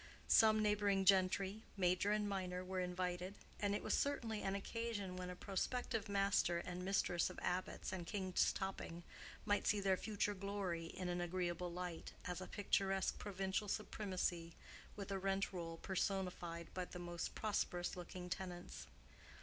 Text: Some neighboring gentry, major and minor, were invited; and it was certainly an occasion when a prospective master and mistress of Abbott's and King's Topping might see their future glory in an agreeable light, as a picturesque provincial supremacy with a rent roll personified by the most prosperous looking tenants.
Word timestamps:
Some 0.27 0.63
neighboring 0.63 1.05
gentry, 1.05 1.61
major 1.77 2.11
and 2.11 2.27
minor, 2.27 2.65
were 2.65 2.79
invited; 2.79 3.35
and 3.59 3.75
it 3.75 3.83
was 3.83 3.93
certainly 3.93 4.41
an 4.41 4.55
occasion 4.55 5.15
when 5.15 5.29
a 5.29 5.35
prospective 5.35 6.09
master 6.09 6.57
and 6.57 6.83
mistress 6.83 7.29
of 7.29 7.37
Abbott's 7.43 7.93
and 7.93 8.07
King's 8.07 8.51
Topping 8.51 9.03
might 9.45 9.67
see 9.67 9.79
their 9.79 9.97
future 9.97 10.33
glory 10.33 10.87
in 10.87 11.07
an 11.07 11.21
agreeable 11.21 11.71
light, 11.71 12.13
as 12.25 12.41
a 12.41 12.47
picturesque 12.47 13.19
provincial 13.19 13.67
supremacy 13.67 14.55
with 14.95 15.11
a 15.11 15.19
rent 15.19 15.53
roll 15.53 15.77
personified 15.77 16.73
by 16.73 16.85
the 16.85 16.97
most 16.97 17.35
prosperous 17.35 17.95
looking 17.95 18.27
tenants. 18.27 18.87